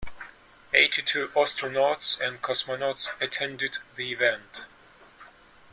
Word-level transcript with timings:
Eighty-two 0.73 1.27
astronauts 1.35 2.19
and 2.19 2.41
cosmonauts 2.41 3.09
attended 3.21 3.77
the 3.95 4.11
event. 4.11 4.63